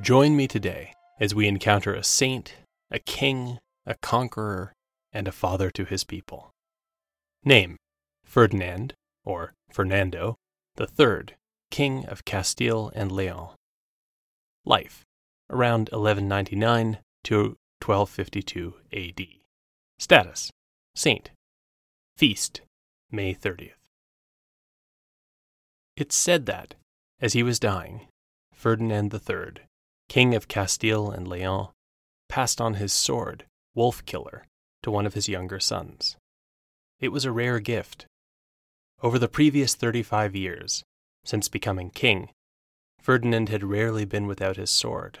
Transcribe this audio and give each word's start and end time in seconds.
Join 0.00 0.34
me 0.34 0.48
today 0.48 0.94
as 1.20 1.34
we 1.34 1.46
encounter 1.46 1.94
a 1.94 2.02
saint, 2.02 2.54
a 2.90 2.98
king, 2.98 3.58
a 3.84 3.96
conqueror, 3.96 4.72
and 5.12 5.28
a 5.28 5.32
father 5.32 5.70
to 5.72 5.84
his 5.84 6.04
people. 6.04 6.52
Name 7.44 7.76
Ferdinand, 8.24 8.94
or 9.26 9.52
Fernando, 9.70 10.36
the 10.76 10.86
Third, 10.86 11.34
King 11.70 12.06
of 12.06 12.24
Castile 12.24 12.90
and 12.94 13.12
Leon. 13.12 13.50
Life 14.64 15.04
around 15.50 15.90
1199 15.92 16.98
to 17.24 17.56
1252 17.84 18.74
AD. 18.94 19.26
Status 19.98 20.50
Saint. 20.94 21.30
Feast 22.16 22.62
May 23.10 23.34
30th. 23.34 23.72
It's 25.94 26.16
said 26.16 26.46
that, 26.46 26.74
as 27.20 27.34
he 27.34 27.42
was 27.42 27.60
dying, 27.60 28.06
Ferdinand 28.54 29.12
III, 29.12 29.64
King 30.10 30.34
of 30.34 30.48
Castile 30.48 31.08
and 31.08 31.28
Leon, 31.28 31.68
passed 32.28 32.60
on 32.60 32.74
his 32.74 32.92
sword, 32.92 33.44
Wolf 33.76 34.04
Killer, 34.06 34.44
to 34.82 34.90
one 34.90 35.06
of 35.06 35.14
his 35.14 35.28
younger 35.28 35.60
sons. 35.60 36.16
It 36.98 37.10
was 37.10 37.24
a 37.24 37.30
rare 37.30 37.60
gift. 37.60 38.06
Over 39.04 39.20
the 39.20 39.28
previous 39.28 39.76
35 39.76 40.34
years, 40.34 40.82
since 41.24 41.46
becoming 41.46 41.90
king, 41.90 42.30
Ferdinand 42.98 43.50
had 43.50 43.62
rarely 43.62 44.04
been 44.04 44.26
without 44.26 44.56
his 44.56 44.72
sword. 44.72 45.20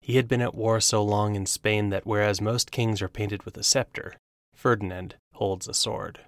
He 0.00 0.14
had 0.14 0.28
been 0.28 0.42
at 0.42 0.54
war 0.54 0.80
so 0.80 1.02
long 1.02 1.34
in 1.34 1.44
Spain 1.44 1.90
that 1.90 2.06
whereas 2.06 2.40
most 2.40 2.70
kings 2.70 3.02
are 3.02 3.08
painted 3.08 3.42
with 3.42 3.56
a 3.56 3.64
scepter, 3.64 4.14
Ferdinand 4.54 5.16
holds 5.32 5.66
a 5.66 5.74
sword. 5.74 6.20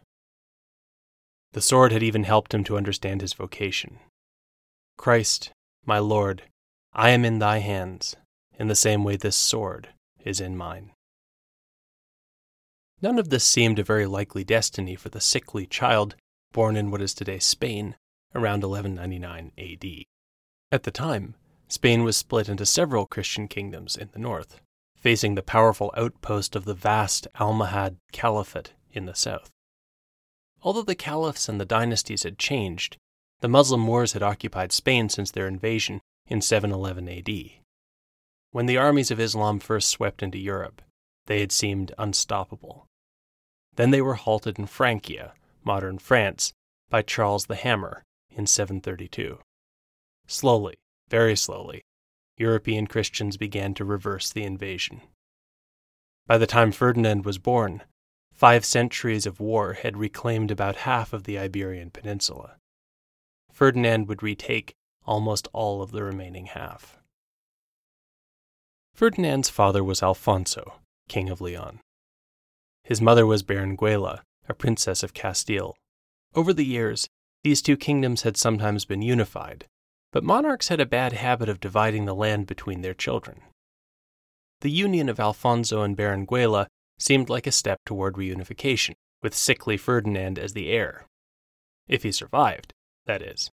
The 1.53 1.62
sword 1.62 1.93
had 1.93 2.03
even 2.03 2.25
helped 2.25 2.53
him 2.53 2.64
to 2.64 2.76
understand 2.76 3.20
his 3.20 3.32
vocation. 3.32 4.00
Christ, 4.97 5.53
my 5.87 6.00
Lord, 6.00 6.43
I 6.94 7.10
am 7.10 7.25
in 7.25 7.41
thy 7.41 7.59
hands, 7.59 8.15
in 8.56 8.69
the 8.69 8.77
same 8.77 9.03
way 9.03 9.16
this 9.16 9.37
sword 9.37 9.88
is 10.25 10.41
in 10.41 10.56
mine. 10.56 10.93
None 13.03 13.19
of 13.19 13.31
this 13.31 13.44
seemed 13.44 13.78
a 13.81 13.84
very 13.84 14.06
likely 14.06 14.44
destiny 14.44 14.94
for 14.94 15.09
the 15.09 15.21
sickly 15.21 15.66
child 15.66 16.15
born 16.53 16.77
in 16.77 16.93
what 16.93 17.03
is 17.03 17.12
today 17.12 17.41
Spain 17.41 17.97
around 18.32 18.62
1199 18.62 19.53
AD. 19.59 20.05
At 20.71 20.84
the 20.84 20.93
time, 20.93 21.34
Spain 21.66 22.05
was 22.05 22.16
split 22.16 22.49
into 22.49 22.65
several 22.65 23.06
Christian 23.06 23.49
kingdoms 23.49 23.97
in 23.97 24.11
the 24.12 24.21
north, 24.21 24.61
facing 24.97 25.34
the 25.34 25.43
powerful 25.43 25.93
outpost 25.97 26.55
of 26.55 26.65
the 26.65 26.75
vast 26.75 27.26
Almohad 27.34 27.97
Caliphate 28.12 28.72
in 28.93 29.06
the 29.06 29.15
south. 29.15 29.50
Although 30.62 30.82
the 30.82 30.94
caliphs 30.94 31.49
and 31.49 31.61
the 31.61 31.65
dynasties 31.65 32.22
had 32.22 32.38
changed, 32.38 32.99
the 33.41 33.49
Muslim 33.49 33.81
Moors 33.81 34.12
had 34.12 34.22
occupied 34.22 34.71
Spain 34.71 35.09
since 35.09 35.32
their 35.32 35.49
invasion 35.49 36.00
in 36.29 36.41
711 36.41 37.09
AD. 37.09 37.51
When 38.51 38.67
the 38.67 38.77
armies 38.77 39.11
of 39.11 39.21
Islam 39.21 39.59
first 39.59 39.89
swept 39.89 40.23
into 40.23 40.39
Europe, 40.39 40.81
they 41.27 41.41
had 41.41 41.53
seemed 41.53 41.93
unstoppable. 41.99 42.87
Then 43.77 43.91
they 43.91 44.01
were 44.01 44.15
halted 44.15 44.59
in 44.59 44.67
Francia, 44.67 45.33
modern 45.65 45.99
France, 45.99 46.53
by 46.89 47.03
Charles 47.03 47.47
the 47.47 47.57
Hammer 47.57 48.05
in 48.31 48.47
732. 48.47 49.39
Slowly, 50.27 50.75
very 51.09 51.37
slowly, 51.37 51.83
European 52.37 52.87
Christians 52.87 53.37
began 53.37 53.75
to 53.75 53.85
reverse 53.85 54.31
the 54.31 54.45
invasion. 54.45 55.01
By 56.27 56.39
the 56.39 56.47
time 56.47 56.73
Ferdinand 56.73 57.25
was 57.25 57.39
born, 57.39 57.83
five 58.33 58.65
centuries 58.65 59.27
of 59.27 59.41
war 59.41 59.75
had 59.75 59.97
reclaimed 59.97 60.51
about 60.51 60.77
half 60.77 61.12
of 61.12 61.25
the 61.25 61.39
Iberian 61.39 61.91
Peninsula. 61.91 62.56
Ferdinand 63.53 64.09
would 64.09 64.23
retake 64.23 64.75
almost 65.04 65.48
all 65.53 65.82
of 65.82 65.91
the 65.91 66.03
remaining 66.03 66.47
half. 66.47 66.98
Ferdinand's 68.94 69.50
father 69.50 69.82
was 69.82 70.03
Alfonso, 70.03 70.75
King 71.09 71.28
of 71.28 71.41
Leon. 71.41 71.81
His 72.84 73.00
mother 73.00 73.26
was 73.26 73.43
Berenguela, 73.43 74.20
a 74.48 74.54
princess 74.54 75.03
of 75.03 75.14
Castile. 75.14 75.75
Over 76.34 76.53
the 76.53 76.64
years, 76.64 77.09
these 77.43 77.62
two 77.62 77.76
kingdoms 77.76 78.22
had 78.22 78.37
sometimes 78.37 78.84
been 78.84 79.03
unified, 79.03 79.66
but 80.12 80.22
monarchs 80.22 80.69
had 80.69 80.81
a 80.81 80.87
bad 80.87 81.12
habit 81.12 81.48
of 81.48 81.60
dividing 81.60 82.04
the 82.04 82.14
land 82.14 82.47
between 82.47 82.82
their 82.82 82.94
children. 82.94 83.43
The 84.60 84.70
union 84.70 85.09
of 85.09 85.20
Alfonso 85.20 85.82
and 85.82 85.97
Berenguela 85.97 86.66
seemed 86.98 87.28
like 87.28 87.47
a 87.47 87.53
step 87.53 87.81
toward 87.84 88.14
reunification, 88.14 88.94
with 89.22 89.34
sickly 89.34 89.76
Ferdinand 89.76 90.38
as 90.38 90.53
the 90.53 90.70
heir. 90.70 91.06
If 91.88 92.03
he 92.03 92.12
survived, 92.12 92.72
that 93.06 93.22
is. 93.22 93.50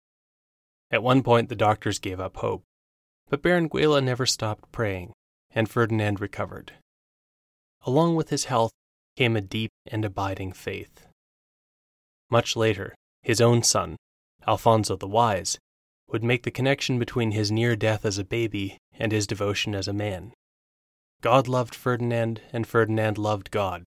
At 0.91 1.03
one 1.03 1.23
point, 1.23 1.49
the 1.49 1.57
doctors 1.57 1.99
gave 1.99 2.19
up 2.19 2.39
hope, 2.39 2.65
but 3.29 3.43
Berenguela 3.43 4.03
never 4.03 4.27
stopped 4.27 4.73
praying, 4.73 5.13
and 5.53 5.69
Ferdinand 5.69 6.21
recovered. 6.21 6.73
Along 7.83 8.17
with 8.17 8.31
his 8.31 8.45
health 8.45 8.73
came 9.17 9.37
a 9.37 9.41
deep 9.41 9.71
and 9.87 10.05
abiding 10.05 10.53
faith. 10.53 11.07
Much 12.29 12.57
later, 12.57 12.95
his 13.23 13.41
own 13.41 13.63
son, 13.63 13.97
Alfonso 14.47 14.97
the 14.97 15.07
Wise, 15.07 15.59
would 16.09 16.25
make 16.25 16.43
the 16.43 16.51
connection 16.51 16.99
between 16.99 17.31
his 17.31 17.53
near 17.53 17.77
death 17.77 18.05
as 18.05 18.19
a 18.19 18.25
baby 18.25 18.79
and 18.93 19.13
his 19.13 19.27
devotion 19.27 19.75
as 19.75 19.87
a 19.87 19.93
man. 19.93 20.33
God 21.21 21.47
loved 21.47 21.75
Ferdinand, 21.75 22.41
and 22.53 22.67
Ferdinand 22.67 23.19
loved 23.19 23.51
God, 23.51 23.85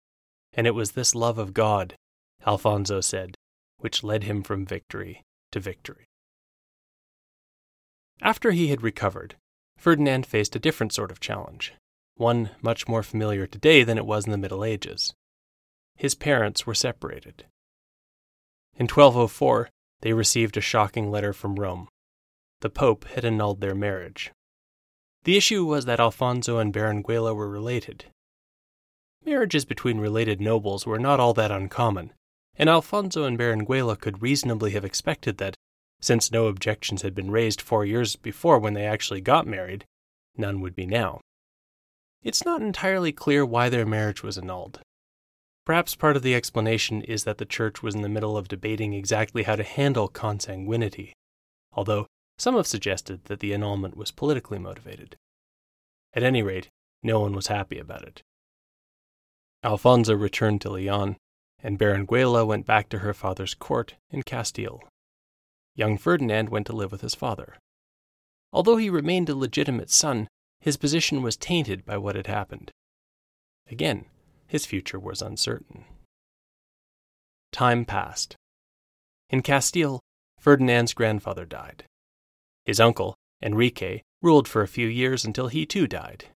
and 0.52 0.66
it 0.66 0.74
was 0.74 0.92
this 0.92 1.14
love 1.14 1.38
of 1.38 1.54
God, 1.54 1.94
Alfonso 2.46 3.00
said, 3.00 3.36
which 3.78 4.04
led 4.04 4.24
him 4.24 4.42
from 4.42 4.66
victory 4.66 5.22
to 5.52 5.60
victory. 5.60 6.09
After 8.22 8.50
he 8.50 8.68
had 8.68 8.82
recovered, 8.82 9.36
Ferdinand 9.78 10.26
faced 10.26 10.54
a 10.54 10.60
different 10.60 10.92
sort 10.92 11.10
of 11.10 11.20
challenge, 11.20 11.72
one 12.16 12.50
much 12.60 12.86
more 12.86 13.02
familiar 13.02 13.46
today 13.46 13.82
than 13.82 13.96
it 13.96 14.04
was 14.04 14.26
in 14.26 14.30
the 14.30 14.38
Middle 14.38 14.62
Ages. 14.62 15.14
His 15.96 16.14
parents 16.14 16.66
were 16.66 16.74
separated. 16.74 17.46
In 18.76 18.84
1204, 18.84 19.70
they 20.02 20.12
received 20.12 20.56
a 20.56 20.60
shocking 20.60 21.10
letter 21.10 21.32
from 21.32 21.56
Rome. 21.56 21.88
The 22.60 22.70
Pope 22.70 23.04
had 23.08 23.24
annulled 23.24 23.60
their 23.60 23.74
marriage. 23.74 24.32
The 25.24 25.36
issue 25.36 25.64
was 25.64 25.84
that 25.86 26.00
Alfonso 26.00 26.58
and 26.58 26.72
Berenguela 26.72 27.34
were 27.34 27.48
related. 27.48 28.06
Marriages 29.24 29.64
between 29.64 29.98
related 29.98 30.40
nobles 30.40 30.86
were 30.86 30.98
not 30.98 31.20
all 31.20 31.34
that 31.34 31.50
uncommon, 31.50 32.12
and 32.56 32.68
Alfonso 32.70 33.24
and 33.24 33.38
Berenguela 33.38 33.98
could 33.98 34.22
reasonably 34.22 34.72
have 34.72 34.84
expected 34.84 35.38
that, 35.38 35.54
since 36.00 36.32
no 36.32 36.46
objections 36.46 37.02
had 37.02 37.14
been 37.14 37.30
raised 37.30 37.60
four 37.60 37.84
years 37.84 38.16
before 38.16 38.58
when 38.58 38.74
they 38.74 38.86
actually 38.86 39.20
got 39.20 39.46
married, 39.46 39.84
none 40.36 40.60
would 40.60 40.74
be 40.74 40.86
now. 40.86 41.20
It's 42.22 42.44
not 42.44 42.62
entirely 42.62 43.12
clear 43.12 43.44
why 43.46 43.68
their 43.68 43.86
marriage 43.86 44.22
was 44.22 44.36
annulled. 44.36 44.80
Perhaps 45.64 45.94
part 45.94 46.16
of 46.16 46.22
the 46.22 46.34
explanation 46.34 47.02
is 47.02 47.24
that 47.24 47.38
the 47.38 47.44
Church 47.44 47.82
was 47.82 47.94
in 47.94 48.02
the 48.02 48.08
middle 48.08 48.36
of 48.36 48.48
debating 48.48 48.92
exactly 48.92 49.44
how 49.44 49.56
to 49.56 49.62
handle 49.62 50.08
consanguinity, 50.08 51.12
although 51.72 52.06
some 52.38 52.56
have 52.56 52.66
suggested 52.66 53.24
that 53.26 53.40
the 53.40 53.54
annulment 53.54 53.96
was 53.96 54.10
politically 54.10 54.58
motivated. 54.58 55.16
At 56.14 56.22
any 56.22 56.42
rate, 56.42 56.68
no 57.02 57.20
one 57.20 57.34
was 57.34 57.46
happy 57.46 57.78
about 57.78 58.02
it. 58.02 58.22
Alfonso 59.62 60.14
returned 60.14 60.60
to 60.62 60.70
Leon, 60.70 61.16
and 61.62 61.78
Berenguela 61.78 62.46
went 62.46 62.66
back 62.66 62.88
to 62.88 63.00
her 63.00 63.12
father's 63.12 63.54
court 63.54 63.94
in 64.10 64.22
Castile. 64.22 64.82
Young 65.74 65.98
Ferdinand 65.98 66.48
went 66.48 66.66
to 66.66 66.72
live 66.72 66.92
with 66.92 67.00
his 67.00 67.14
father. 67.14 67.56
Although 68.52 68.76
he 68.76 68.90
remained 68.90 69.28
a 69.28 69.34
legitimate 69.34 69.90
son, 69.90 70.28
his 70.60 70.76
position 70.76 71.22
was 71.22 71.36
tainted 71.36 71.84
by 71.84 71.96
what 71.96 72.16
had 72.16 72.26
happened. 72.26 72.70
Again, 73.70 74.06
his 74.46 74.66
future 74.66 74.98
was 74.98 75.22
uncertain. 75.22 75.84
Time 77.52 77.84
passed. 77.84 78.36
In 79.28 79.42
Castile, 79.42 80.00
Ferdinand's 80.38 80.92
grandfather 80.92 81.44
died. 81.44 81.84
His 82.64 82.80
uncle, 82.80 83.14
Enrique, 83.42 84.02
ruled 84.22 84.48
for 84.48 84.62
a 84.62 84.68
few 84.68 84.86
years 84.86 85.24
until 85.24 85.48
he 85.48 85.64
too 85.64 85.86
died. 85.86 86.26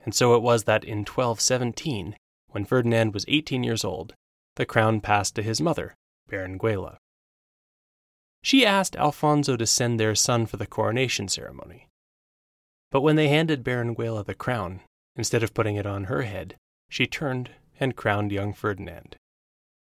And 0.00 0.14
so 0.14 0.34
it 0.34 0.42
was 0.42 0.64
that 0.64 0.84
in 0.84 0.98
1217, 0.98 2.16
when 2.48 2.64
Ferdinand 2.64 3.14
was 3.14 3.24
18 3.28 3.62
years 3.62 3.84
old, 3.84 4.14
the 4.56 4.66
crown 4.66 5.00
passed 5.00 5.34
to 5.36 5.42
his 5.42 5.60
mother, 5.60 5.94
Berenguela. 6.28 6.98
She 8.42 8.64
asked 8.64 8.96
Alfonso 8.96 9.56
to 9.56 9.66
send 9.66 9.98
their 9.98 10.14
son 10.14 10.46
for 10.46 10.56
the 10.56 10.66
coronation 10.66 11.28
ceremony. 11.28 11.88
But 12.90 13.02
when 13.02 13.16
they 13.16 13.28
handed 13.28 13.64
Berenguela 13.64 14.24
the 14.24 14.34
crown, 14.34 14.80
instead 15.16 15.42
of 15.42 15.54
putting 15.54 15.76
it 15.76 15.86
on 15.86 16.04
her 16.04 16.22
head, 16.22 16.56
she 16.88 17.06
turned 17.06 17.50
and 17.78 17.96
crowned 17.96 18.32
young 18.32 18.52
Ferdinand. 18.52 19.16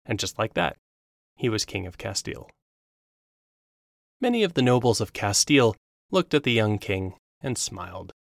And 0.05 0.19
just 0.19 0.39
like 0.39 0.55
that, 0.55 0.77
he 1.35 1.49
was 1.49 1.65
King 1.65 1.87
of 1.87 1.99
Castile. 1.99 2.49
Many 4.21 4.43
of 4.43 4.55
the 4.55 4.63
nobles 4.63 5.01
of 5.01 5.13
Castile 5.13 5.77
looked 6.11 6.33
at 6.33 6.45
the 6.45 6.53
young 6.53 6.79
king 6.79 7.15
and 7.43 7.59
smiled. 7.59 8.13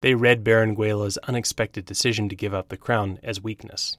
They 0.00 0.14
read 0.14 0.44
Berenguela's 0.44 1.18
unexpected 1.18 1.84
decision 1.84 2.28
to 2.28 2.36
give 2.36 2.52
up 2.52 2.68
the 2.68 2.76
crown 2.76 3.20
as 3.22 3.40
weakness. 3.40 3.96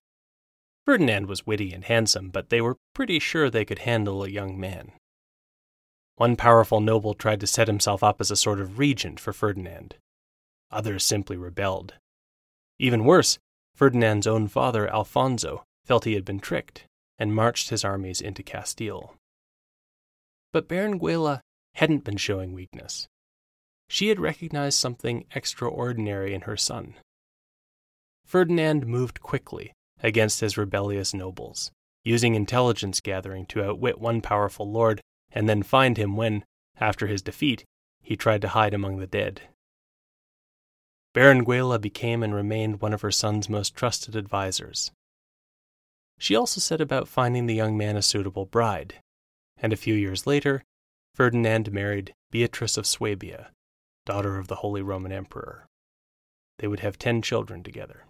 Ferdinand 0.86 1.28
was 1.28 1.48
witty 1.48 1.74
and 1.74 1.86
handsome, 1.86 2.30
but 2.30 2.50
they 2.50 2.62
were 2.62 2.78
pretty 2.94 3.20
sure 3.20 3.50
they 3.50 3.66
could 3.66 3.80
handle 3.80 4.24
a 4.24 4.30
young 4.30 4.60
man. 4.60 4.92
One 6.18 6.36
powerful 6.36 6.80
noble 6.80 7.14
tried 7.14 7.42
to 7.42 7.48
set 7.48 7.68
himself 7.68 8.02
up 8.04 8.22
as 8.22 8.32
a 8.32 8.36
sort 8.36 8.62
of 8.62 8.80
regent 8.80 9.20
for 9.20 9.34
Ferdinand. 9.34 9.96
Others 10.72 11.04
simply 11.04 11.36
rebelled. 11.36 11.96
Even 12.80 13.04
worse, 13.04 13.38
Ferdinand's 13.76 14.28
own 14.28 14.48
father, 14.48 14.88
Alfonso, 14.90 15.64
felt 15.84 16.06
he 16.06 16.14
had 16.14 16.26
been 16.26 16.40
tricked 16.40 16.86
and 17.20 17.36
marched 17.36 17.70
his 17.70 17.84
armies 17.84 18.22
into 18.22 18.44
Castile. 18.44 19.16
But 20.54 20.70
Berenguela 20.70 21.42
hadn't 21.76 22.06
been 22.06 22.18
showing 22.18 22.54
weakness. 22.54 23.08
She 23.90 24.08
had 24.08 24.20
recognized 24.20 24.80
something 24.80 25.26
extraordinary 25.36 26.34
in 26.34 26.42
her 26.42 26.58
son. 26.58 26.96
Ferdinand 28.26 28.88
moved 28.88 29.22
quickly 29.22 29.74
against 30.02 30.40
his 30.40 30.58
rebellious 30.58 31.14
nobles, 31.14 31.72
using 32.04 32.36
intelligence 32.36 33.02
gathering 33.02 33.46
to 33.48 33.64
outwit 33.64 34.00
one 34.00 34.22
powerful 34.22 34.70
lord 34.70 35.02
and 35.36 35.48
then 35.48 35.62
find 35.62 35.98
him 35.98 36.16
when, 36.16 36.44
after 36.80 37.06
his 37.06 37.22
defeat, 37.22 37.66
he 38.02 38.16
tried 38.16 38.42
to 38.42 38.48
hide 38.48 38.74
among 38.74 38.98
the 38.98 39.08
dead. 39.08 39.42
Berenguela 41.14 41.80
became 41.80 42.24
and 42.24 42.34
remained 42.34 42.82
one 42.82 42.94
of 42.94 43.02
her 43.02 43.12
son's 43.12 43.50
most 43.50 43.76
trusted 43.76 44.16
advisers. 44.16 44.92
She 46.18 46.36
also 46.36 46.60
set 46.62 46.82
about 46.82 47.08
finding 47.08 47.46
the 47.46 47.56
young 47.56 47.78
man 47.78 47.98
a 47.98 48.02
suitable 48.02 48.46
bride, 48.46 48.96
and 49.58 49.74
a 49.74 49.78
few 49.78 49.94
years 49.94 50.26
later, 50.26 50.64
Ferdinand 51.14 51.72
married 51.72 52.14
Beatrice 52.32 52.78
of 52.78 52.86
Swabia, 52.86 53.52
daughter 54.06 54.38
of 54.38 54.48
the 54.48 54.56
Holy 54.56 54.82
Roman 54.82 55.12
Emperor. 55.12 55.66
They 56.60 56.68
would 56.68 56.82
have 56.82 56.98
ten 56.98 57.22
children 57.22 57.64
together. 57.64 58.06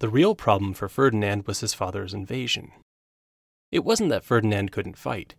The 0.00 0.08
real 0.08 0.36
problem 0.36 0.74
for 0.74 0.88
Ferdinand 0.88 1.46
was 1.46 1.60
his 1.60 1.74
father's 1.74 2.14
invasion. 2.14 2.70
It 3.72 3.84
wasn't 3.84 4.10
that 4.10 4.24
Ferdinand 4.24 4.70
couldn't 4.70 4.96
fight. 4.96 5.34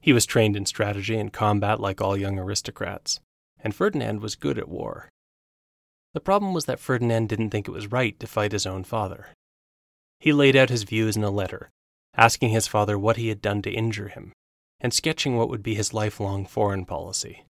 He 0.00 0.12
was 0.12 0.26
trained 0.26 0.56
in 0.56 0.66
strategy 0.66 1.16
and 1.16 1.32
combat 1.32 1.80
like 1.80 2.00
all 2.00 2.16
young 2.16 2.38
aristocrats, 2.38 3.20
and 3.60 3.74
Ferdinand 3.74 4.20
was 4.20 4.36
good 4.36 4.58
at 4.58 4.68
war. 4.68 5.08
The 6.14 6.20
problem 6.20 6.54
was 6.54 6.64
that 6.64 6.80
Ferdinand 6.80 7.28
didn't 7.28 7.50
think 7.50 7.68
it 7.68 7.72
was 7.72 7.92
right 7.92 8.18
to 8.20 8.26
fight 8.26 8.52
his 8.52 8.66
own 8.66 8.84
father. 8.84 9.28
He 10.20 10.32
laid 10.32 10.56
out 10.56 10.70
his 10.70 10.84
views 10.84 11.16
in 11.16 11.24
a 11.24 11.30
letter, 11.30 11.70
asking 12.16 12.50
his 12.50 12.66
father 12.66 12.98
what 12.98 13.16
he 13.16 13.28
had 13.28 13.42
done 13.42 13.62
to 13.62 13.70
injure 13.70 14.08
him, 14.08 14.32
and 14.80 14.92
sketching 14.92 15.36
what 15.36 15.48
would 15.48 15.62
be 15.62 15.74
his 15.74 15.94
lifelong 15.94 16.46
foreign 16.46 16.84
policy. 16.84 17.44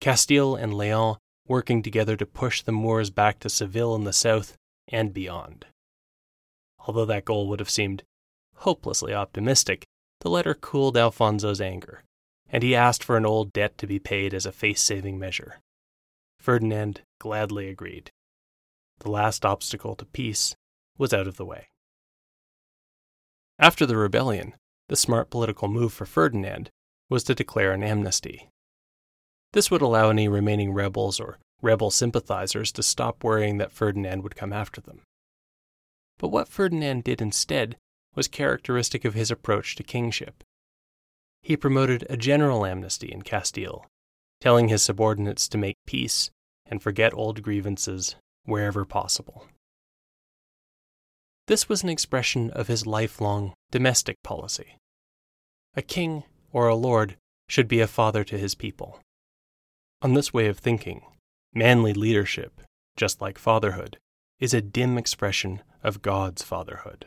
Castile 0.00 0.54
and 0.54 0.74
Leon 0.74 1.16
working 1.46 1.82
together 1.82 2.16
to 2.16 2.26
push 2.26 2.62
the 2.62 2.72
Moors 2.72 3.10
back 3.10 3.40
to 3.40 3.48
Seville 3.48 3.94
in 3.94 4.04
the 4.04 4.12
south 4.12 4.56
and 4.86 5.12
beyond. 5.12 5.66
Although 6.86 7.06
that 7.06 7.24
goal 7.24 7.48
would 7.48 7.60
have 7.60 7.70
seemed 7.70 8.02
hopelessly 8.56 9.14
optimistic, 9.14 9.84
the 10.20 10.30
letter 10.30 10.54
cooled 10.54 10.96
Alfonso's 10.96 11.60
anger, 11.60 12.02
and 12.48 12.62
he 12.62 12.74
asked 12.74 13.04
for 13.04 13.16
an 13.16 13.26
old 13.26 13.52
debt 13.52 13.78
to 13.78 13.86
be 13.86 13.98
paid 13.98 14.34
as 14.34 14.46
a 14.46 14.52
face 14.52 14.82
saving 14.82 15.18
measure. 15.18 15.60
Ferdinand 16.38 17.02
gladly 17.18 17.68
agreed. 17.68 18.10
The 19.00 19.10
last 19.10 19.44
obstacle 19.44 19.94
to 19.96 20.04
peace 20.04 20.56
was 20.96 21.12
out 21.12 21.26
of 21.26 21.36
the 21.36 21.44
way. 21.44 21.68
After 23.58 23.86
the 23.86 23.96
rebellion, 23.96 24.54
the 24.88 24.96
smart 24.96 25.30
political 25.30 25.68
move 25.68 25.92
for 25.92 26.06
Ferdinand 26.06 26.70
was 27.08 27.24
to 27.24 27.34
declare 27.34 27.72
an 27.72 27.82
amnesty. 27.82 28.48
This 29.52 29.70
would 29.70 29.82
allow 29.82 30.10
any 30.10 30.28
remaining 30.28 30.72
rebels 30.72 31.20
or 31.20 31.38
rebel 31.62 31.90
sympathizers 31.90 32.70
to 32.72 32.82
stop 32.82 33.24
worrying 33.24 33.58
that 33.58 33.72
Ferdinand 33.72 34.22
would 34.22 34.36
come 34.36 34.52
after 34.52 34.80
them. 34.80 35.02
But 36.18 36.28
what 36.28 36.48
Ferdinand 36.48 37.04
did 37.04 37.20
instead 37.20 37.76
was 38.18 38.26
characteristic 38.26 39.04
of 39.04 39.14
his 39.14 39.30
approach 39.30 39.76
to 39.76 39.84
kingship. 39.84 40.42
He 41.40 41.56
promoted 41.56 42.04
a 42.10 42.16
general 42.16 42.66
amnesty 42.66 43.12
in 43.12 43.22
Castile, 43.22 43.86
telling 44.40 44.66
his 44.66 44.82
subordinates 44.82 45.46
to 45.46 45.56
make 45.56 45.76
peace 45.86 46.32
and 46.66 46.82
forget 46.82 47.14
old 47.14 47.42
grievances 47.42 48.16
wherever 48.44 48.84
possible. 48.84 49.46
This 51.46 51.68
was 51.68 51.84
an 51.84 51.90
expression 51.90 52.50
of 52.50 52.66
his 52.66 52.88
lifelong 52.88 53.54
domestic 53.70 54.16
policy. 54.24 54.78
A 55.76 55.80
king 55.82 56.24
or 56.50 56.66
a 56.66 56.74
lord 56.74 57.16
should 57.48 57.68
be 57.68 57.78
a 57.78 57.86
father 57.86 58.24
to 58.24 58.36
his 58.36 58.56
people. 58.56 58.98
On 60.02 60.14
this 60.14 60.34
way 60.34 60.48
of 60.48 60.58
thinking, 60.58 61.02
manly 61.54 61.94
leadership, 61.94 62.62
just 62.96 63.20
like 63.20 63.38
fatherhood, 63.38 63.96
is 64.40 64.52
a 64.52 64.60
dim 64.60 64.98
expression 64.98 65.62
of 65.84 66.02
God's 66.02 66.42
fatherhood. 66.42 67.06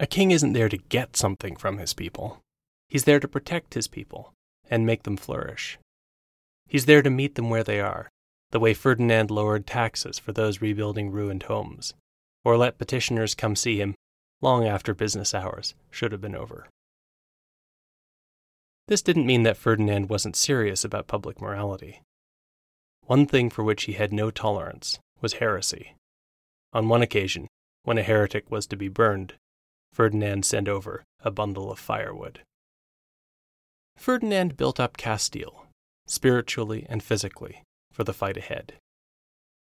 A 0.00 0.06
king 0.06 0.32
isn't 0.32 0.52
there 0.54 0.68
to 0.68 0.76
get 0.76 1.16
something 1.16 1.56
from 1.56 1.78
his 1.78 1.94
people. 1.94 2.40
He's 2.88 3.04
there 3.04 3.20
to 3.20 3.28
protect 3.28 3.74
his 3.74 3.86
people 3.86 4.32
and 4.68 4.84
make 4.84 5.04
them 5.04 5.16
flourish. 5.16 5.78
He's 6.66 6.86
there 6.86 7.02
to 7.02 7.10
meet 7.10 7.36
them 7.36 7.50
where 7.50 7.64
they 7.64 7.80
are, 7.80 8.08
the 8.50 8.58
way 8.58 8.74
Ferdinand 8.74 9.30
lowered 9.30 9.66
taxes 9.66 10.18
for 10.18 10.32
those 10.32 10.60
rebuilding 10.60 11.10
ruined 11.10 11.44
homes, 11.44 11.94
or 12.44 12.56
let 12.56 12.78
petitioners 12.78 13.34
come 13.34 13.54
see 13.54 13.80
him 13.80 13.94
long 14.40 14.66
after 14.66 14.94
business 14.94 15.34
hours 15.34 15.74
should 15.90 16.12
have 16.12 16.20
been 16.20 16.34
over. 16.34 16.66
This 18.88 19.00
didn't 19.00 19.26
mean 19.26 19.44
that 19.44 19.56
Ferdinand 19.56 20.08
wasn't 20.08 20.36
serious 20.36 20.84
about 20.84 21.06
public 21.06 21.40
morality. 21.40 22.02
One 23.06 23.26
thing 23.26 23.48
for 23.48 23.62
which 23.62 23.84
he 23.84 23.92
had 23.92 24.12
no 24.12 24.30
tolerance 24.30 24.98
was 25.20 25.34
heresy. 25.34 25.94
On 26.72 26.88
one 26.88 27.00
occasion, 27.00 27.48
when 27.84 27.98
a 27.98 28.02
heretic 28.02 28.50
was 28.50 28.66
to 28.66 28.76
be 28.76 28.88
burned, 28.88 29.34
Ferdinand 29.94 30.44
sent 30.44 30.68
over 30.68 31.04
a 31.20 31.30
bundle 31.30 31.70
of 31.70 31.78
firewood. 31.78 32.40
Ferdinand 33.96 34.56
built 34.56 34.80
up 34.80 34.96
Castile, 34.96 35.66
spiritually 36.08 36.84
and 36.88 37.00
physically, 37.00 37.62
for 37.92 38.02
the 38.02 38.12
fight 38.12 38.36
ahead. 38.36 38.72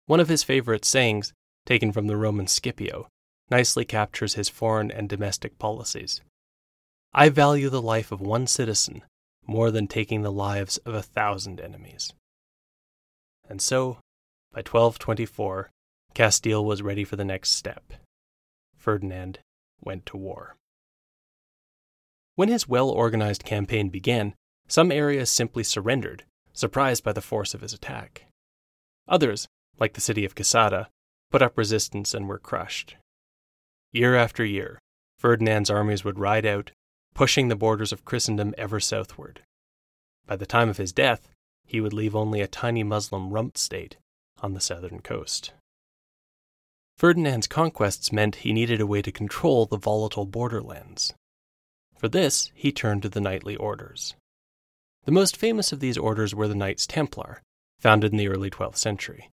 One 0.06 0.20
of 0.20 0.30
his 0.30 0.44
favorite 0.44 0.86
sayings, 0.86 1.34
taken 1.66 1.92
from 1.92 2.06
the 2.06 2.18
Roman 2.18 2.46
Scipio, 2.46 3.08
nicely 3.50 3.84
captures 3.84 4.36
his 4.36 4.48
foreign 4.48 4.92
and 4.92 5.10
domestic 5.10 5.58
policies. 5.58 6.22
I 7.16 7.30
value 7.30 7.70
the 7.70 7.82
life 7.82 8.12
of 8.12 8.22
one 8.22 8.46
citizen 8.46 9.02
more 9.48 9.72
than 9.72 9.88
taking 9.88 10.22
the 10.22 10.32
lives 10.32 10.78
of 10.86 10.94
a 10.94 11.02
thousand 11.02 11.60
enemies. 11.60 12.14
And 13.50 13.60
so, 13.60 13.98
by 14.54 14.60
1224, 14.60 15.72
Castile 16.14 16.64
was 16.64 16.84
ready 16.84 17.04
for 17.04 17.16
the 17.16 17.26
next 17.26 17.54
step. 17.54 17.94
Ferdinand 18.78 19.40
went 19.82 20.06
to 20.08 20.18
war. 20.18 20.56
When 22.36 22.50
his 22.50 22.68
well 22.68 22.90
organized 22.90 23.44
campaign 23.44 23.90
began, 23.90 24.36
some 24.68 24.92
areas 24.92 25.30
simply 25.30 25.64
surrendered, 25.64 26.24
surprised 26.54 27.04
by 27.04 27.14
the 27.14 27.22
force 27.22 27.54
of 27.54 27.62
his 27.62 27.74
attack. 27.74 28.26
Others, 29.08 29.48
like 29.80 29.94
the 29.94 30.02
city 30.02 30.24
of 30.26 30.36
Quesada, 30.36 30.90
put 31.30 31.42
up 31.42 31.58
resistance 31.58 32.14
and 32.14 32.28
were 32.28 32.40
crushed. 32.40 32.96
Year 33.92 34.16
after 34.16 34.46
year, 34.46 34.80
Ferdinand's 35.18 35.70
armies 35.70 36.04
would 36.04 36.20
ride 36.20 36.46
out, 36.46 36.72
pushing 37.14 37.48
the 37.48 37.56
borders 37.56 37.92
of 37.92 38.06
Christendom 38.06 38.56
ever 38.58 38.80
southward. 38.80 39.42
By 40.26 40.36
the 40.36 40.46
time 40.46 40.70
of 40.70 40.78
his 40.78 40.94
death, 40.94 41.30
he 41.66 41.82
would 41.82 41.94
leave 41.94 42.16
only 42.16 42.42
a 42.42 42.48
tiny 42.48 42.84
Muslim 42.84 43.32
rump 43.32 43.58
state 43.58 43.98
on 44.42 44.54
the 44.54 44.62
southern 44.62 45.02
coast. 45.02 45.54
Ferdinand's 47.02 47.48
conquests 47.48 48.12
meant 48.12 48.36
he 48.36 48.54
needed 48.54 48.80
a 48.80 48.86
way 48.86 49.02
to 49.02 49.12
control 49.12 49.66
the 49.66 49.76
volatile 49.76 50.28
borderlands. 50.28 51.16
For 51.98 52.08
this, 52.08 52.52
he 52.54 52.72
turned 52.72 53.02
to 53.02 53.10
the 53.10 53.20
knightly 53.20 53.56
orders. 53.56 54.14
The 55.06 55.12
most 55.12 55.36
famous 55.36 55.72
of 55.72 55.80
these 55.80 55.98
orders 55.98 56.36
were 56.36 56.48
the 56.48 56.54
Knights 56.54 56.86
Templar, 56.86 57.42
founded 57.80 58.12
in 58.12 58.20
the 58.20 58.28
early 58.28 58.52
12th 58.52 58.76
century. 58.76 59.32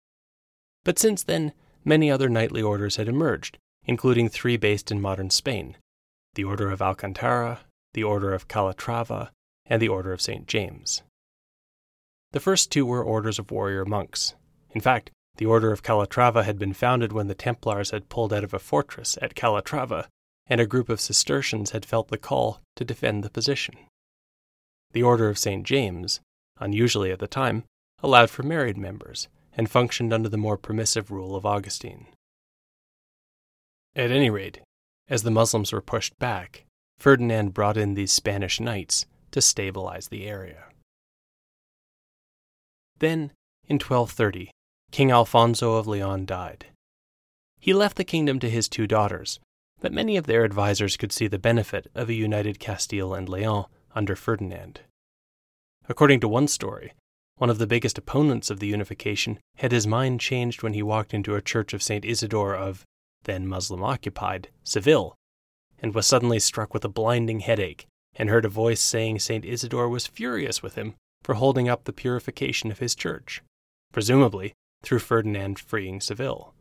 But 0.84 1.00
since 1.00 1.24
then, 1.24 1.53
many 1.84 2.12
other 2.12 2.29
knightly 2.29 2.62
orders 2.62 2.98
had 2.98 3.07
emerged, 3.07 3.57
including 3.86 4.29
three 4.29 4.57
based 4.57 4.91
in 4.91 5.01
modern 5.01 5.31
Spain 5.31 5.75
the 6.36 6.43
Order 6.43 6.69
of 6.69 6.84
Alcantara, 6.84 7.62
the 7.95 8.03
Order 8.03 8.31
of 8.31 8.48
Calatrava, 8.48 9.31
and 9.65 9.81
the 9.81 9.89
Order 9.89 10.13
of 10.13 10.22
St. 10.22 10.45
James. 10.45 11.01
The 12.31 12.39
first 12.39 12.72
two 12.72 12.86
were 12.86 13.03
orders 13.03 13.39
of 13.39 13.50
warrior 13.50 13.86
monks. 13.86 14.36
In 14.69 14.81
fact, 14.81 15.10
the 15.38 15.46
Order 15.46 15.72
of 15.72 15.84
Calatrava 15.84 16.44
had 16.44 16.58
been 16.58 16.74
founded 16.74 17.12
when 17.12 17.27
the 17.27 17.36
Templars 17.36 17.92
had 17.92 18.10
pulled 18.10 18.34
out 18.34 18.44
of 18.44 18.54
a 18.54 18.60
fortress 18.60 19.18
at 19.22 19.36
Calatrava, 19.36 20.08
and 20.48 20.62
a 20.62 20.68
group 20.68 20.89
of 20.89 21.01
Cistercians 21.01 21.72
had 21.72 21.86
felt 21.86 22.08
the 22.08 22.18
call 22.18 22.62
to 22.75 22.86
defend 22.86 23.24
the 23.24 23.30
position. 23.30 23.75
The 24.92 25.04
Order 25.04 25.30
of 25.30 25.38
St. 25.38 25.65
James, 25.65 26.22
unusually 26.60 27.12
at 27.12 27.20
the 27.20 27.27
time, 27.27 27.63
allowed 28.01 28.30
for 28.30 28.44
married 28.44 28.77
members 28.77 29.27
and 29.58 29.70
functioned 29.70 30.13
under 30.13 30.30
the 30.30 30.38
more 30.38 30.58
permissive 30.58 31.12
rule 31.12 31.36
of 31.36 31.46
Augustine. 31.46 32.08
At 33.96 34.12
any 34.12 34.30
rate, 34.30 34.60
as 35.08 35.24
the 35.24 35.32
Muslims 35.32 35.72
were 35.72 35.82
pushed 35.82 36.18
back, 36.20 36.65
Ferdinand 36.98 37.54
brought 37.54 37.77
in 37.77 37.94
these 37.94 38.12
Spanish 38.12 38.60
knights 38.60 39.06
to 39.32 39.42
stabilize 39.42 40.08
the 40.08 40.27
area. 40.27 40.65
Then, 43.00 43.32
in 43.68 43.75
1230, 43.75 44.51
King 44.95 45.11
Alfonso 45.11 45.73
of 45.73 45.87
Leon 45.87 46.25
died. 46.25 46.67
He 47.59 47.73
left 47.73 47.97
the 47.97 48.05
kingdom 48.05 48.39
to 48.39 48.49
his 48.49 48.69
two 48.69 48.87
daughters, 48.87 49.41
but 49.81 49.91
many 49.91 50.15
of 50.15 50.25
their 50.25 50.45
advisers 50.45 50.95
could 50.95 51.11
see 51.11 51.27
the 51.27 51.37
benefit 51.37 51.91
of 51.93 52.07
a 52.07 52.13
united 52.13 52.61
Castile 52.61 53.13
and 53.13 53.27
Leon 53.27 53.65
under 53.93 54.15
Ferdinand. 54.15 54.79
According 55.89 56.21
to 56.21 56.29
one 56.29 56.47
story, 56.47 56.93
one 57.35 57.49
of 57.49 57.57
the 57.57 57.67
biggest 57.67 57.97
opponents 57.97 58.49
of 58.49 58.61
the 58.61 58.67
unification 58.67 59.37
had 59.57 59.73
his 59.73 59.85
mind 59.85 60.21
changed 60.21 60.63
when 60.63 60.73
he 60.73 60.81
walked 60.81 61.13
into 61.13 61.35
a 61.35 61.41
church 61.41 61.73
of 61.73 61.83
St. 61.83 62.05
Isidore 62.05 62.55
of, 62.55 62.85
then 63.25 63.45
Muslim 63.45 63.83
occupied, 63.83 64.47
Seville, 64.63 65.13
and 65.79 65.93
was 65.93 66.07
suddenly 66.07 66.39
struck 66.39 66.73
with 66.73 66.85
a 66.85 66.87
blinding 66.87 67.41
headache 67.41 67.85
and 68.15 68.29
heard 68.29 68.45
a 68.45 68.47
voice 68.47 68.79
saying 68.79 69.19
St. 69.19 69.43
Isidore 69.43 69.89
was 69.89 70.07
furious 70.07 70.63
with 70.63 70.75
him 70.75 70.95
for 71.21 71.33
holding 71.33 71.67
up 71.67 71.83
the 71.83 71.91
purification 71.91 72.71
of 72.71 72.79
his 72.79 72.95
church, 72.95 73.43
presumably 73.91 74.53
through 74.86 75.00
Ferdinand 75.00 75.60
freeing 75.60 76.00
Seville. 76.00 76.54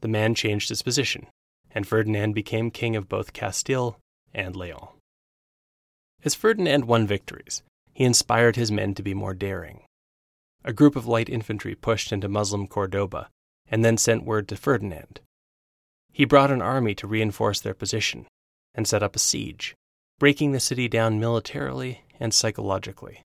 The 0.00 0.08
man 0.08 0.34
changed 0.34 0.68
his 0.68 0.82
position, 0.82 1.26
and 1.70 1.86
Ferdinand 1.86 2.34
became 2.34 2.70
king 2.70 2.94
of 2.94 3.08
both 3.08 3.32
Castile 3.32 3.98
and 4.34 4.54
Leon. 4.54 4.88
As 6.24 6.34
Ferdinand 6.34 6.84
won 6.84 7.06
victories, 7.06 7.62
he 7.92 8.04
inspired 8.04 8.56
his 8.56 8.70
men 8.70 8.94
to 8.94 9.02
be 9.02 9.14
more 9.14 9.34
daring. 9.34 9.82
A 10.64 10.72
group 10.72 10.94
of 10.94 11.06
light 11.06 11.28
infantry 11.28 11.74
pushed 11.74 12.12
into 12.12 12.28
Muslim 12.28 12.66
Cordoba 12.66 13.28
and 13.68 13.84
then 13.84 13.96
sent 13.96 14.24
word 14.24 14.48
to 14.48 14.56
Ferdinand. 14.56 15.20
He 16.12 16.24
brought 16.24 16.50
an 16.50 16.62
army 16.62 16.94
to 16.96 17.06
reinforce 17.06 17.60
their 17.60 17.74
position 17.74 18.26
and 18.74 18.86
set 18.86 19.02
up 19.02 19.16
a 19.16 19.18
siege, 19.18 19.74
breaking 20.18 20.52
the 20.52 20.60
city 20.60 20.88
down 20.88 21.18
militarily 21.18 22.04
and 22.20 22.34
psychologically. 22.34 23.22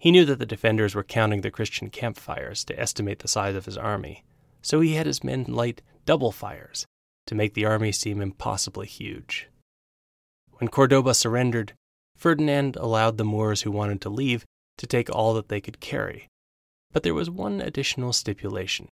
He 0.00 0.10
knew 0.10 0.24
that 0.24 0.38
the 0.38 0.46
defenders 0.46 0.94
were 0.94 1.04
counting 1.04 1.42
the 1.42 1.50
Christian 1.50 1.90
campfires 1.90 2.64
to 2.64 2.80
estimate 2.80 3.18
the 3.18 3.28
size 3.28 3.54
of 3.54 3.66
his 3.66 3.76
army, 3.76 4.24
so 4.62 4.80
he 4.80 4.94
had 4.94 5.04
his 5.04 5.22
men 5.22 5.44
light 5.44 5.82
double 6.06 6.32
fires 6.32 6.86
to 7.26 7.34
make 7.34 7.52
the 7.52 7.66
army 7.66 7.92
seem 7.92 8.22
impossibly 8.22 8.86
huge. 8.86 9.48
When 10.52 10.68
Cordoba 10.68 11.12
surrendered, 11.12 11.74
Ferdinand 12.16 12.76
allowed 12.76 13.18
the 13.18 13.24
Moors 13.24 13.60
who 13.62 13.70
wanted 13.70 14.00
to 14.00 14.08
leave 14.08 14.46
to 14.78 14.86
take 14.86 15.10
all 15.10 15.34
that 15.34 15.48
they 15.48 15.60
could 15.60 15.80
carry. 15.80 16.28
But 16.92 17.02
there 17.02 17.14
was 17.14 17.28
one 17.28 17.60
additional 17.60 18.14
stipulation. 18.14 18.88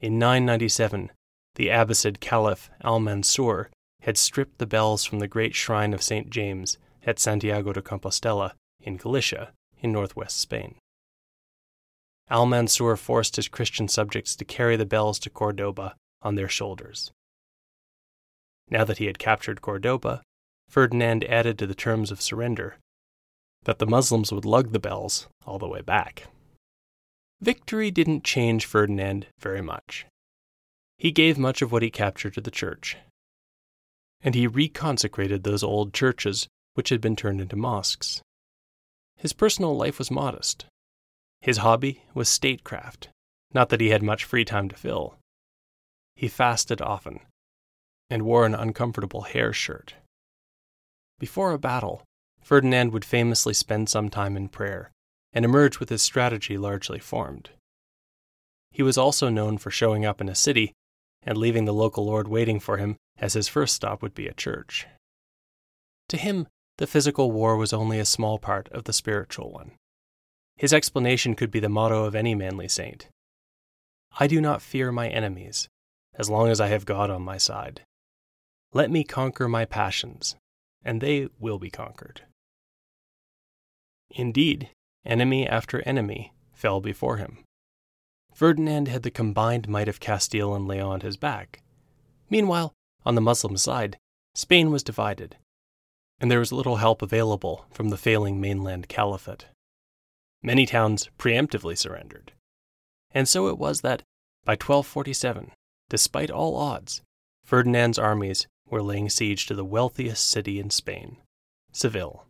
In 0.00 0.18
997, 0.18 1.12
the 1.54 1.68
Abbasid 1.68 2.20
Caliph 2.20 2.68
Al 2.82 3.00
Mansur 3.00 3.70
had 4.02 4.18
stripped 4.18 4.58
the 4.58 4.66
bells 4.66 5.06
from 5.06 5.20
the 5.20 5.28
great 5.28 5.54
shrine 5.54 5.94
of 5.94 6.02
St. 6.02 6.28
James 6.28 6.76
at 7.06 7.18
Santiago 7.18 7.72
de 7.72 7.80
Compostela 7.80 8.52
in 8.80 8.98
Galicia, 8.98 9.52
in 9.80 9.92
northwest 9.92 10.38
Spain. 10.38 10.76
Al 12.30 12.46
Mansur 12.46 12.96
forced 12.96 13.36
his 13.36 13.48
Christian 13.48 13.88
subjects 13.88 14.34
to 14.36 14.44
carry 14.44 14.76
the 14.76 14.86
bells 14.86 15.18
to 15.20 15.30
Cordoba 15.30 15.94
on 16.22 16.34
their 16.36 16.48
shoulders. 16.48 17.12
Now 18.70 18.84
that 18.84 18.98
he 18.98 19.06
had 19.06 19.18
captured 19.18 19.60
Cordoba, 19.60 20.22
Ferdinand 20.68 21.24
added 21.24 21.58
to 21.58 21.66
the 21.66 21.74
terms 21.74 22.10
of 22.10 22.22
surrender 22.22 22.76
that 23.64 23.78
the 23.78 23.86
Muslims 23.86 24.32
would 24.32 24.44
lug 24.44 24.72
the 24.72 24.78
bells 24.78 25.28
all 25.46 25.58
the 25.58 25.68
way 25.68 25.80
back. 25.80 26.28
Victory 27.40 27.90
didn't 27.90 28.24
change 28.24 28.64
Ferdinand 28.64 29.26
very 29.38 29.60
much. 29.60 30.06
He 30.96 31.10
gave 31.10 31.38
much 31.38 31.60
of 31.60 31.72
what 31.72 31.82
he 31.82 31.90
captured 31.90 32.34
to 32.34 32.40
the 32.40 32.50
church, 32.50 32.96
and 34.22 34.34
he 34.34 34.48
reconsecrated 34.48 35.42
those 35.42 35.62
old 35.62 35.92
churches 35.92 36.48
which 36.74 36.88
had 36.88 37.00
been 37.00 37.16
turned 37.16 37.40
into 37.40 37.56
mosques. 37.56 38.22
His 39.24 39.32
personal 39.32 39.74
life 39.74 39.98
was 39.98 40.10
modest. 40.10 40.66
His 41.40 41.56
hobby 41.56 42.02
was 42.12 42.28
statecraft, 42.28 43.08
not 43.54 43.70
that 43.70 43.80
he 43.80 43.88
had 43.88 44.02
much 44.02 44.22
free 44.22 44.44
time 44.44 44.68
to 44.68 44.76
fill. 44.76 45.16
He 46.14 46.28
fasted 46.28 46.82
often 46.82 47.20
and 48.10 48.24
wore 48.24 48.44
an 48.44 48.54
uncomfortable 48.54 49.22
hair 49.22 49.54
shirt. 49.54 49.94
Before 51.18 51.52
a 51.52 51.58
battle, 51.58 52.02
Ferdinand 52.42 52.92
would 52.92 53.06
famously 53.06 53.54
spend 53.54 53.88
some 53.88 54.10
time 54.10 54.36
in 54.36 54.50
prayer 54.50 54.92
and 55.32 55.42
emerge 55.42 55.80
with 55.80 55.88
his 55.88 56.02
strategy 56.02 56.58
largely 56.58 56.98
formed. 56.98 57.48
He 58.72 58.82
was 58.82 58.98
also 58.98 59.30
known 59.30 59.56
for 59.56 59.70
showing 59.70 60.04
up 60.04 60.20
in 60.20 60.28
a 60.28 60.34
city 60.34 60.74
and 61.22 61.38
leaving 61.38 61.64
the 61.64 61.72
local 61.72 62.04
lord 62.04 62.28
waiting 62.28 62.60
for 62.60 62.76
him, 62.76 62.98
as 63.16 63.32
his 63.32 63.48
first 63.48 63.74
stop 63.74 64.02
would 64.02 64.14
be 64.14 64.28
a 64.28 64.34
church. 64.34 64.86
To 66.10 66.18
him, 66.18 66.46
the 66.78 66.86
physical 66.86 67.30
war 67.30 67.56
was 67.56 67.72
only 67.72 67.98
a 67.98 68.04
small 68.04 68.38
part 68.38 68.68
of 68.70 68.84
the 68.84 68.92
spiritual 68.92 69.52
one. 69.52 69.72
His 70.56 70.72
explanation 70.72 71.34
could 71.34 71.50
be 71.50 71.60
the 71.60 71.68
motto 71.68 72.04
of 72.04 72.14
any 72.14 72.34
manly 72.34 72.68
saint 72.68 73.08
I 74.18 74.28
do 74.28 74.40
not 74.40 74.62
fear 74.62 74.92
my 74.92 75.08
enemies, 75.08 75.68
as 76.16 76.30
long 76.30 76.48
as 76.48 76.60
I 76.60 76.68
have 76.68 76.86
God 76.86 77.10
on 77.10 77.22
my 77.22 77.36
side. 77.36 77.80
Let 78.72 78.88
me 78.90 79.02
conquer 79.02 79.48
my 79.48 79.64
passions, 79.64 80.36
and 80.84 81.00
they 81.00 81.28
will 81.40 81.58
be 81.58 81.70
conquered. 81.70 82.22
Indeed, 84.10 84.70
enemy 85.04 85.48
after 85.48 85.82
enemy 85.82 86.32
fell 86.52 86.80
before 86.80 87.16
him. 87.16 87.38
Ferdinand 88.32 88.86
had 88.86 89.02
the 89.02 89.10
combined 89.10 89.68
might 89.68 89.88
of 89.88 89.98
Castile 89.98 90.54
and 90.54 90.68
Leon 90.68 90.96
at 90.96 91.02
his 91.02 91.16
back. 91.16 91.62
Meanwhile, 92.30 92.72
on 93.04 93.16
the 93.16 93.20
Muslim 93.20 93.56
side, 93.56 93.98
Spain 94.34 94.70
was 94.70 94.84
divided, 94.84 95.36
and 96.20 96.30
there 96.30 96.38
was 96.38 96.52
little 96.52 96.76
help 96.76 97.02
available 97.02 97.66
from 97.70 97.88
the 97.90 97.96
failing 97.96 98.40
mainland 98.40 98.88
caliphate. 98.88 99.46
Many 100.42 100.66
towns 100.66 101.08
preemptively 101.18 101.76
surrendered. 101.76 102.32
And 103.12 103.28
so 103.28 103.48
it 103.48 103.58
was 103.58 103.80
that, 103.80 104.02
by 104.44 104.52
1247, 104.52 105.52
despite 105.88 106.30
all 106.30 106.56
odds, 106.56 107.02
Ferdinand's 107.44 107.98
armies 107.98 108.46
were 108.68 108.82
laying 108.82 109.08
siege 109.08 109.46
to 109.46 109.54
the 109.54 109.64
wealthiest 109.64 110.28
city 110.28 110.58
in 110.58 110.70
Spain, 110.70 111.18
Seville. 111.72 112.26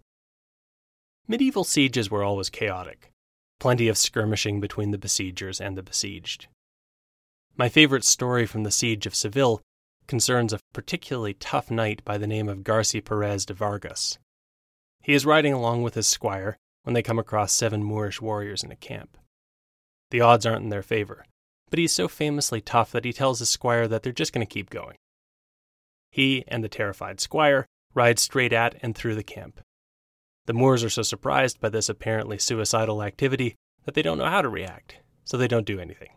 Medieval 1.27 1.65
sieges 1.65 2.11
were 2.11 2.23
always 2.23 2.51
chaotic, 2.51 3.11
plenty 3.59 3.89
of 3.89 3.97
skirmishing 3.97 4.61
between 4.61 4.91
the 4.91 4.99
besiegers 4.99 5.61
and 5.61 5.77
the 5.77 5.83
besieged. 5.83 6.49
My 7.57 7.69
favorite 7.69 8.05
story 8.05 8.47
from 8.47 8.65
the 8.65 8.71
siege 8.71 9.07
of 9.07 9.15
Seville 9.15 9.63
concerns 10.07 10.53
a 10.53 10.61
particularly 10.73 11.35
tough 11.35 11.71
knight 11.71 12.05
by 12.05 12.19
the 12.19 12.27
name 12.27 12.49
of 12.49 12.65
Garci 12.65 13.05
Perez 13.05 13.47
de 13.47 13.55
Vargas. 13.55 14.19
He 15.03 15.15
is 15.15 15.27
riding 15.27 15.53
along 15.53 15.83
with 15.83 15.95
his 15.95 16.07
squire 16.07 16.57
when 16.83 16.95
they 16.95 17.03
come 17.03 17.19
across 17.19 17.53
seven 17.53 17.83
Moorish 17.83 18.21
warriors 18.21 18.63
in 18.63 18.71
a 18.71 18.77
camp. 18.77 19.17
The 20.11 20.21
odds 20.21 20.47
aren't 20.47 20.63
in 20.63 20.71
their 20.71 20.83
favor, 20.83 21.25
but 21.71 21.79
he's 21.79 21.93
so 21.93 22.09
famously 22.09 22.61
tough 22.61 22.93
that 22.93 23.05
he 23.05 23.13
tells 23.13 23.39
his 23.39 23.51
squire 23.51 23.89
that 23.89 24.03
they're 24.03 24.13
just 24.13 24.33
going 24.33 24.47
to 24.47 24.53
keep 24.53 24.71
going. 24.71 24.97
He 26.11 26.45
and 26.47 26.63
the 26.63 26.69
terrified 26.69 27.21
squire 27.21 27.67
ride 27.95 28.19
straight 28.19 28.53
at 28.53 28.77
and 28.83 28.95
through 28.95 29.15
the 29.15 29.23
camp. 29.23 29.61
The 30.47 30.53
Moors 30.53 30.85
are 30.85 30.91
so 30.91 31.03
surprised 31.03 31.61
by 31.61 31.71
this 31.71 31.89
apparently 31.89 32.39
suicidal 32.39 33.03
activity 33.03 33.57
that 33.85 33.95
they 33.95 34.03
don't 34.03 34.19
know 34.19 34.29
how 34.29 34.43
to 34.43 34.49
react, 34.49 34.99
so 35.25 35.37
they 35.37 35.49
don't 35.49 35.67
do 35.67 35.81
anything. 35.81 36.11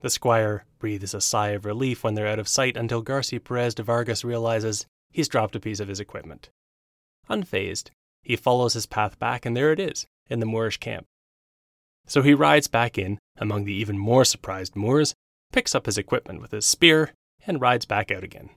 The 0.00 0.10
squire 0.10 0.64
breathes 0.78 1.12
a 1.12 1.20
sigh 1.20 1.48
of 1.48 1.64
relief 1.64 2.04
when 2.04 2.14
they're 2.14 2.28
out 2.28 2.38
of 2.38 2.48
sight 2.48 2.76
until 2.76 3.02
Garci 3.02 3.42
Perez 3.42 3.74
de 3.74 3.82
Vargas 3.82 4.24
realizes 4.24 4.86
he's 5.10 5.28
dropped 5.28 5.56
a 5.56 5.60
piece 5.60 5.80
of 5.80 5.88
his 5.88 5.98
equipment. 5.98 6.50
Unfazed, 7.28 7.90
he 8.22 8.36
follows 8.36 8.74
his 8.74 8.86
path 8.86 9.18
back, 9.18 9.44
and 9.44 9.56
there 9.56 9.72
it 9.72 9.80
is, 9.80 10.06
in 10.28 10.40
the 10.40 10.46
Moorish 10.46 10.76
camp. 10.78 11.06
So 12.06 12.22
he 12.22 12.32
rides 12.32 12.68
back 12.68 12.96
in, 12.96 13.18
among 13.38 13.64
the 13.64 13.74
even 13.74 13.98
more 13.98 14.24
surprised 14.24 14.76
Moors, 14.76 15.14
picks 15.52 15.74
up 15.74 15.86
his 15.86 15.98
equipment 15.98 16.40
with 16.40 16.52
his 16.52 16.64
spear, 16.64 17.12
and 17.46 17.60
rides 17.60 17.84
back 17.84 18.10
out 18.10 18.22
again. 18.22 18.50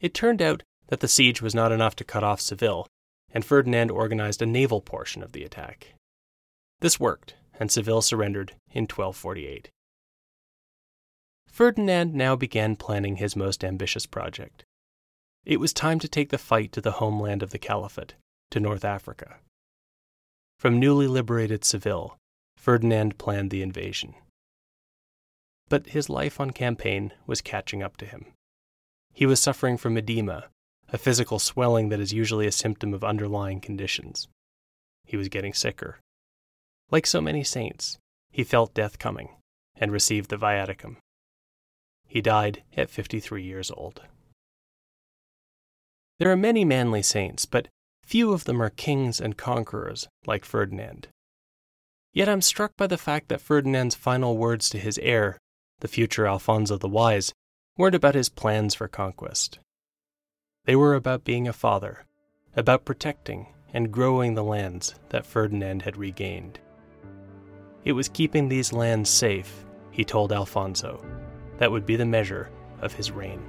It 0.00 0.14
turned 0.14 0.42
out 0.42 0.62
that 0.88 1.00
the 1.00 1.08
siege 1.08 1.42
was 1.42 1.54
not 1.54 1.72
enough 1.72 1.96
to 1.96 2.04
cut 2.04 2.24
off 2.24 2.40
Seville, 2.40 2.86
and 3.30 3.44
Ferdinand 3.44 3.90
organized 3.90 4.42
a 4.42 4.46
naval 4.46 4.80
portion 4.80 5.22
of 5.22 5.32
the 5.32 5.44
attack. 5.44 5.94
This 6.80 6.98
worked, 7.00 7.34
and 7.58 7.70
Seville 7.70 8.02
surrendered 8.02 8.52
in 8.70 8.84
1248. 8.84 9.70
Ferdinand 11.46 12.14
now 12.14 12.36
began 12.36 12.76
planning 12.76 13.16
his 13.16 13.34
most 13.34 13.64
ambitious 13.64 14.06
project. 14.06 14.64
It 15.44 15.58
was 15.58 15.72
time 15.72 15.98
to 15.98 16.08
take 16.08 16.30
the 16.30 16.38
fight 16.38 16.72
to 16.72 16.80
the 16.80 16.92
homeland 16.92 17.42
of 17.42 17.50
the 17.50 17.58
Caliphate, 17.58 18.14
to 18.50 18.60
North 18.60 18.84
Africa. 18.84 19.36
From 20.58 20.78
newly 20.78 21.06
liberated 21.06 21.64
Seville, 21.64 22.16
Ferdinand 22.56 23.18
planned 23.18 23.50
the 23.50 23.62
invasion. 23.62 24.14
But 25.68 25.88
his 25.88 26.08
life 26.08 26.40
on 26.40 26.50
campaign 26.50 27.12
was 27.26 27.40
catching 27.40 27.82
up 27.82 27.96
to 27.98 28.06
him. 28.06 28.26
He 29.12 29.26
was 29.26 29.40
suffering 29.40 29.76
from 29.76 29.96
edema, 29.96 30.44
a 30.92 30.98
physical 30.98 31.38
swelling 31.38 31.88
that 31.88 32.00
is 32.00 32.12
usually 32.12 32.46
a 32.46 32.52
symptom 32.52 32.94
of 32.94 33.04
underlying 33.04 33.60
conditions. 33.60 34.28
He 35.04 35.16
was 35.16 35.28
getting 35.28 35.52
sicker. 35.52 35.98
Like 36.90 37.06
so 37.06 37.20
many 37.20 37.44
saints, 37.44 37.98
he 38.30 38.44
felt 38.44 38.74
death 38.74 38.98
coming 38.98 39.28
and 39.76 39.92
received 39.92 40.30
the 40.30 40.38
viaticum. 40.38 40.96
He 42.06 42.22
died 42.22 42.62
at 42.76 42.88
53 42.88 43.42
years 43.42 43.70
old. 43.70 44.00
There 46.18 46.32
are 46.32 46.36
many 46.36 46.64
manly 46.64 47.02
saints, 47.02 47.44
but 47.44 47.68
few 48.04 48.32
of 48.32 48.44
them 48.44 48.62
are 48.62 48.70
kings 48.70 49.20
and 49.20 49.36
conquerors 49.36 50.08
like 50.26 50.44
Ferdinand. 50.44 51.08
Yet 52.14 52.28
I'm 52.28 52.40
struck 52.40 52.76
by 52.76 52.86
the 52.86 52.96
fact 52.96 53.28
that 53.28 53.42
Ferdinand's 53.42 53.94
final 53.94 54.38
words 54.38 54.70
to 54.70 54.78
his 54.78 54.98
heir, 54.98 55.36
the 55.80 55.88
future 55.88 56.26
Alfonso 56.26 56.78
the 56.78 56.88
Wise, 56.88 57.34
weren't 57.76 57.94
about 57.94 58.14
his 58.14 58.30
plans 58.30 58.74
for 58.74 58.88
conquest. 58.88 59.58
They 60.64 60.74
were 60.74 60.94
about 60.94 61.24
being 61.24 61.46
a 61.46 61.52
father, 61.52 62.06
about 62.56 62.86
protecting 62.86 63.48
and 63.74 63.92
growing 63.92 64.34
the 64.34 64.42
lands 64.42 64.94
that 65.10 65.26
Ferdinand 65.26 65.82
had 65.82 65.96
regained. 65.96 66.58
It 67.88 67.94
was 67.94 68.10
keeping 68.10 68.50
these 68.50 68.74
lands 68.74 69.08
safe, 69.08 69.64
he 69.90 70.04
told 70.04 70.30
Alfonso, 70.30 71.02
that 71.56 71.70
would 71.70 71.86
be 71.86 71.96
the 71.96 72.04
measure 72.04 72.50
of 72.82 72.92
his 72.92 73.10
reign. 73.10 73.42